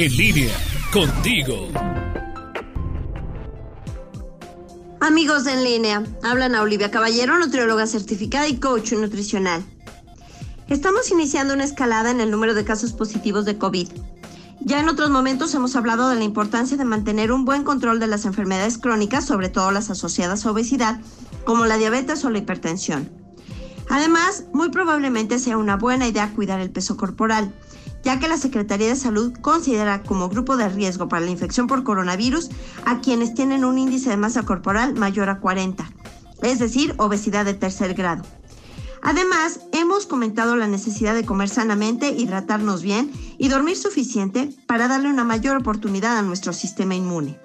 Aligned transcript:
En 0.00 0.16
línea, 0.16 0.54
contigo. 0.92 1.66
Amigos 5.00 5.48
en 5.48 5.64
línea, 5.64 6.04
hablan 6.22 6.54
a 6.54 6.62
Olivia 6.62 6.92
Caballero, 6.92 7.36
nutrióloga 7.36 7.84
certificada 7.88 8.46
y 8.46 8.58
coach 8.60 8.92
nutricional. 8.92 9.64
Estamos 10.68 11.10
iniciando 11.10 11.52
una 11.52 11.64
escalada 11.64 12.12
en 12.12 12.20
el 12.20 12.30
número 12.30 12.54
de 12.54 12.64
casos 12.64 12.92
positivos 12.92 13.44
de 13.44 13.58
COVID. 13.58 13.88
Ya 14.60 14.78
en 14.78 14.88
otros 14.88 15.10
momentos 15.10 15.52
hemos 15.56 15.74
hablado 15.74 16.08
de 16.10 16.14
la 16.14 16.22
importancia 16.22 16.76
de 16.76 16.84
mantener 16.84 17.32
un 17.32 17.44
buen 17.44 17.64
control 17.64 17.98
de 17.98 18.06
las 18.06 18.24
enfermedades 18.24 18.78
crónicas, 18.78 19.26
sobre 19.26 19.48
todo 19.48 19.72
las 19.72 19.90
asociadas 19.90 20.46
a 20.46 20.52
obesidad, 20.52 21.00
como 21.44 21.66
la 21.66 21.76
diabetes 21.76 22.24
o 22.24 22.30
la 22.30 22.38
hipertensión. 22.38 23.10
Además, 23.90 24.44
muy 24.52 24.70
probablemente 24.70 25.38
sea 25.38 25.56
una 25.56 25.76
buena 25.76 26.06
idea 26.06 26.32
cuidar 26.34 26.60
el 26.60 26.70
peso 26.70 26.96
corporal, 26.96 27.52
ya 28.04 28.18
que 28.18 28.28
la 28.28 28.36
Secretaría 28.36 28.88
de 28.88 28.96
Salud 28.96 29.32
considera 29.40 30.02
como 30.02 30.28
grupo 30.28 30.56
de 30.56 30.68
riesgo 30.68 31.08
para 31.08 31.24
la 31.24 31.30
infección 31.30 31.66
por 31.66 31.84
coronavirus 31.84 32.50
a 32.84 33.00
quienes 33.00 33.34
tienen 33.34 33.64
un 33.64 33.78
índice 33.78 34.10
de 34.10 34.16
masa 34.16 34.42
corporal 34.44 34.94
mayor 34.94 35.30
a 35.30 35.40
40, 35.40 35.90
es 36.42 36.58
decir, 36.58 36.94
obesidad 36.98 37.44
de 37.44 37.54
tercer 37.54 37.94
grado. 37.94 38.24
Además, 39.02 39.60
hemos 39.72 40.06
comentado 40.06 40.56
la 40.56 40.66
necesidad 40.66 41.14
de 41.14 41.24
comer 41.24 41.48
sanamente, 41.48 42.10
hidratarnos 42.10 42.82
bien 42.82 43.12
y 43.38 43.48
dormir 43.48 43.76
suficiente 43.76 44.50
para 44.66 44.88
darle 44.88 45.08
una 45.08 45.24
mayor 45.24 45.56
oportunidad 45.56 46.16
a 46.16 46.22
nuestro 46.22 46.52
sistema 46.52 46.94
inmune. 46.94 47.38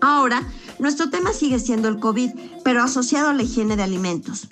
Ahora, 0.00 0.42
nuestro 0.78 1.10
tema 1.10 1.32
sigue 1.32 1.58
siendo 1.58 1.88
el 1.88 2.00
COVID, 2.00 2.30
pero 2.64 2.82
asociado 2.82 3.30
a 3.30 3.32
la 3.32 3.44
higiene 3.44 3.76
de 3.76 3.82
alimentos. 3.82 4.48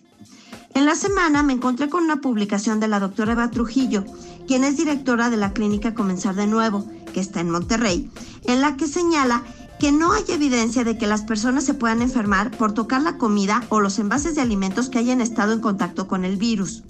En 0.80 0.86
la 0.86 0.94
semana 0.94 1.42
me 1.42 1.52
encontré 1.52 1.90
con 1.90 2.04
una 2.04 2.22
publicación 2.22 2.80
de 2.80 2.88
la 2.88 3.00
doctora 3.00 3.32
Eva 3.32 3.50
Trujillo, 3.50 4.06
quien 4.46 4.64
es 4.64 4.78
directora 4.78 5.28
de 5.28 5.36
la 5.36 5.52
clínica 5.52 5.92
Comenzar 5.92 6.34
de 6.34 6.46
Nuevo, 6.46 6.86
que 7.12 7.20
está 7.20 7.40
en 7.40 7.50
Monterrey, 7.50 8.10
en 8.44 8.62
la 8.62 8.78
que 8.78 8.86
señala 8.86 9.42
que 9.78 9.92
no 9.92 10.14
hay 10.14 10.24
evidencia 10.28 10.82
de 10.82 10.96
que 10.96 11.06
las 11.06 11.20
personas 11.20 11.64
se 11.64 11.74
puedan 11.74 12.00
enfermar 12.00 12.50
por 12.52 12.72
tocar 12.72 13.02
la 13.02 13.18
comida 13.18 13.62
o 13.68 13.80
los 13.80 13.98
envases 13.98 14.34
de 14.34 14.40
alimentos 14.40 14.88
que 14.88 14.98
hayan 14.98 15.20
estado 15.20 15.52
en 15.52 15.60
contacto 15.60 16.08
con 16.08 16.24
el 16.24 16.38
virus. 16.38 16.82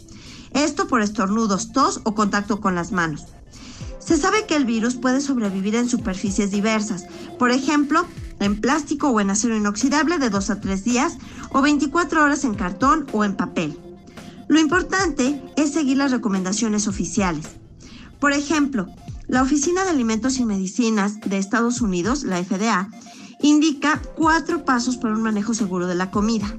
Esto 0.53 0.87
por 0.87 1.03
estornudos, 1.03 1.73
tos 1.73 2.01
o 2.05 2.15
contacto 2.15 2.61
con 2.61 2.77
las 2.77 2.93
manos. 2.93 3.25
Se 3.99 4.17
sabe 4.17 4.47
que 4.47 4.55
el 4.55 4.67
virus 4.67 4.95
puede 4.95 5.21
sobrevivir 5.21 5.75
en 5.75 5.89
superficies 5.89 6.53
diversas, 6.53 7.07
por 7.41 7.51
ejemplo, 7.51 8.07
en 8.41 8.61
plástico 8.61 9.11
o 9.11 9.21
en 9.21 9.31
acero 9.31 9.57
inoxidable 9.57 10.19
de 10.19 10.31
2 10.31 10.51
a 10.51 10.61
3 10.61 10.85
días 10.85 11.19
o 11.51 11.63
24 11.63 12.25
horas 12.25 12.45
en 12.45 12.55
cartón 12.55 13.07
o 13.13 13.25
en 13.25 13.37
papel. 13.37 13.79
Lo 14.49 14.59
importante 14.59 15.41
es 15.57 15.73
seguir 15.73 15.99
las 15.99 16.11
recomendaciones 16.11 16.89
oficiales. 16.89 17.47
Por 18.19 18.33
ejemplo, 18.33 18.89
la 19.29 19.43
Oficina 19.43 19.85
de 19.85 19.91
Alimentos 19.91 20.39
y 20.39 20.45
Medicinas 20.45 21.21
de 21.21 21.39
Estados 21.39 21.81
Unidos, 21.81 22.25
la 22.25 22.43
FDA, 22.43 22.91
indica 23.41 24.03
cuatro 24.17 24.65
pasos 24.65 24.97
para 24.97 25.15
un 25.15 25.23
manejo 25.23 25.55
seguro 25.55 25.87
de 25.87 25.95
la 25.95 26.11
comida. 26.11 26.53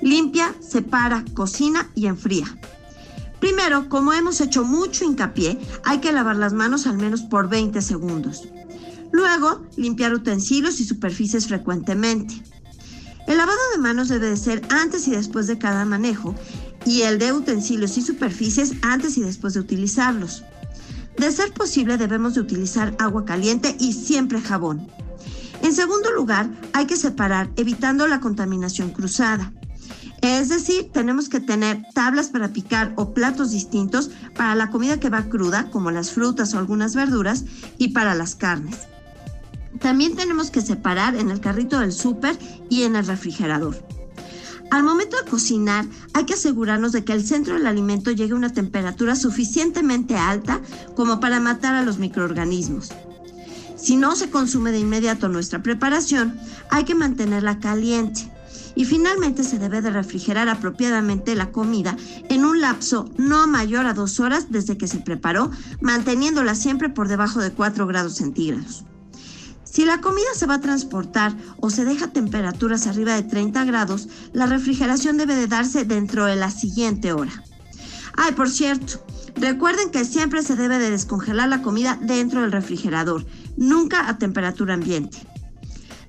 Limpia, 0.00 0.54
separa, 0.60 1.24
cocina 1.34 1.90
y 1.94 2.06
enfría. 2.06 2.46
Primero, 3.40 3.88
como 3.88 4.12
hemos 4.12 4.40
hecho 4.40 4.64
mucho 4.64 5.04
hincapié, 5.04 5.58
hay 5.84 5.98
que 5.98 6.12
lavar 6.12 6.36
las 6.36 6.52
manos 6.52 6.86
al 6.86 6.98
menos 6.98 7.22
por 7.22 7.48
20 7.48 7.82
segundos. 7.82 8.48
Luego, 9.12 9.66
limpiar 9.76 10.14
utensilios 10.14 10.80
y 10.80 10.84
superficies 10.84 11.46
frecuentemente. 11.46 12.42
El 13.26 13.36
lavado 13.36 13.58
de 13.74 13.82
manos 13.82 14.08
debe 14.08 14.30
de 14.30 14.36
ser 14.36 14.62
antes 14.70 15.06
y 15.06 15.10
después 15.10 15.46
de 15.46 15.58
cada 15.58 15.84
manejo 15.84 16.34
y 16.86 17.02
el 17.02 17.18
de 17.18 17.32
utensilios 17.32 17.98
y 17.98 18.02
superficies 18.02 18.72
antes 18.82 19.18
y 19.18 19.22
después 19.22 19.54
de 19.54 19.60
utilizarlos. 19.60 20.44
De 21.18 21.30
ser 21.32 21.52
posible 21.52 21.98
debemos 21.98 22.34
de 22.34 22.40
utilizar 22.40 22.96
agua 22.98 23.24
caliente 23.24 23.76
y 23.78 23.92
siempre 23.92 24.40
jabón. 24.40 24.88
En 25.62 25.74
segundo 25.74 26.12
lugar, 26.12 26.48
hay 26.72 26.86
que 26.86 26.96
separar 26.96 27.50
evitando 27.56 28.06
la 28.06 28.20
contaminación 28.20 28.90
cruzada. 28.90 29.52
Es 30.22 30.48
decir, 30.48 30.90
tenemos 30.92 31.28
que 31.28 31.40
tener 31.40 31.82
tablas 31.94 32.28
para 32.28 32.48
picar 32.48 32.92
o 32.96 33.12
platos 33.12 33.50
distintos 33.50 34.10
para 34.36 34.54
la 34.54 34.70
comida 34.70 34.98
que 34.98 35.10
va 35.10 35.28
cruda, 35.28 35.70
como 35.70 35.90
las 35.90 36.12
frutas 36.12 36.54
o 36.54 36.58
algunas 36.58 36.94
verduras, 36.94 37.44
y 37.76 37.88
para 37.88 38.14
las 38.14 38.34
carnes. 38.34 38.88
También 39.80 40.16
tenemos 40.16 40.50
que 40.50 40.60
separar 40.60 41.16
en 41.16 41.30
el 41.30 41.40
carrito 41.40 41.78
del 41.78 41.92
súper 41.92 42.38
y 42.68 42.82
en 42.82 42.96
el 42.96 43.06
refrigerador. 43.06 43.76
Al 44.70 44.82
momento 44.82 45.16
de 45.16 45.30
cocinar, 45.30 45.86
hay 46.12 46.24
que 46.26 46.34
asegurarnos 46.34 46.92
de 46.92 47.02
que 47.02 47.14
el 47.14 47.26
centro 47.26 47.54
del 47.54 47.66
alimento 47.66 48.10
llegue 48.10 48.32
a 48.32 48.36
una 48.36 48.52
temperatura 48.52 49.16
suficientemente 49.16 50.16
alta 50.16 50.60
como 50.94 51.20
para 51.20 51.40
matar 51.40 51.74
a 51.74 51.82
los 51.82 51.98
microorganismos. 51.98 52.90
Si 53.76 53.96
no 53.96 54.14
se 54.14 54.28
consume 54.28 54.72
de 54.72 54.80
inmediato 54.80 55.28
nuestra 55.28 55.62
preparación, 55.62 56.38
hay 56.70 56.84
que 56.84 56.94
mantenerla 56.94 57.60
caliente. 57.60 58.30
Y 58.74 58.84
finalmente 58.84 59.42
se 59.42 59.58
debe 59.58 59.80
de 59.80 59.90
refrigerar 59.90 60.48
apropiadamente 60.48 61.34
la 61.34 61.50
comida 61.50 61.96
en 62.28 62.44
un 62.44 62.60
lapso 62.60 63.10
no 63.16 63.46
mayor 63.46 63.86
a 63.86 63.94
dos 63.94 64.20
horas 64.20 64.50
desde 64.50 64.76
que 64.76 64.86
se 64.86 64.98
preparó, 64.98 65.50
manteniéndola 65.80 66.54
siempre 66.54 66.88
por 66.88 67.08
debajo 67.08 67.40
de 67.40 67.52
4 67.52 67.86
grados 67.86 68.16
centígrados. 68.16 68.84
Si 69.78 69.84
la 69.84 70.00
comida 70.00 70.26
se 70.34 70.46
va 70.46 70.54
a 70.54 70.60
transportar 70.60 71.36
o 71.60 71.70
se 71.70 71.84
deja 71.84 72.06
a 72.06 72.10
temperaturas 72.10 72.88
arriba 72.88 73.14
de 73.14 73.22
30 73.22 73.64
grados, 73.64 74.08
la 74.32 74.46
refrigeración 74.46 75.16
debe 75.16 75.36
de 75.36 75.46
darse 75.46 75.84
dentro 75.84 76.24
de 76.24 76.34
la 76.34 76.50
siguiente 76.50 77.12
hora. 77.12 77.44
Ay, 78.16 78.32
por 78.32 78.50
cierto, 78.50 79.06
recuerden 79.36 79.92
que 79.92 80.04
siempre 80.04 80.42
se 80.42 80.56
debe 80.56 80.80
de 80.80 80.90
descongelar 80.90 81.48
la 81.48 81.62
comida 81.62 81.96
dentro 82.02 82.40
del 82.40 82.50
refrigerador, 82.50 83.24
nunca 83.56 84.08
a 84.08 84.18
temperatura 84.18 84.74
ambiente. 84.74 85.18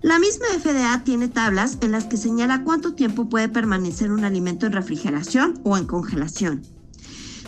La 0.01 0.18
misma 0.18 0.47
FDA 0.47 1.03
tiene 1.03 1.28
tablas 1.28 1.78
en 1.81 1.91
las 1.91 2.06
que 2.06 2.18
señala 2.18 2.63
cuánto 2.63 2.96
tiempo 2.96 3.30
puede 3.30 3.50
permanecer 3.50 4.12
un 4.12 4.25
alimento 4.25 4.66
en 4.66 4.74
refrigeración 4.74 5.62
o 5.63 5.78
en 5.78 5.86
congelación. 5.86 6.63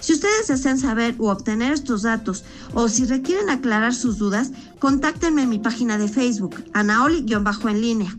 Si 0.01 0.13
ustedes 0.13 0.47
desean 0.47 0.79
saber 0.79 1.15
o 1.19 1.31
obtener 1.31 1.71
estos 1.71 2.01
datos 2.01 2.43
o 2.73 2.89
si 2.89 3.05
requieren 3.05 3.49
aclarar 3.49 3.93
sus 3.93 4.17
dudas, 4.17 4.51
contáctenme 4.79 5.43
en 5.43 5.49
mi 5.49 5.59
página 5.59 5.99
de 5.99 6.09
Facebook, 6.09 6.63
anaoli-en 6.73 7.81
línea. 7.81 8.17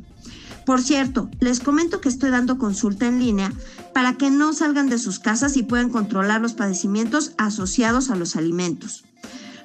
Por 0.64 0.80
cierto, 0.80 1.28
les 1.40 1.58
comento 1.58 2.00
que 2.00 2.08
estoy 2.08 2.30
dando 2.30 2.56
consulta 2.56 3.06
en 3.06 3.18
línea 3.18 3.52
para 3.92 4.16
que 4.16 4.30
no 4.30 4.52
salgan 4.52 4.88
de 4.88 4.98
sus 4.98 5.18
casas 5.18 5.56
y 5.56 5.64
puedan 5.64 5.90
controlar 5.90 6.40
los 6.40 6.52
padecimientos 6.52 7.32
asociados 7.36 8.10
a 8.10 8.16
los 8.16 8.36
alimentos. 8.36 9.02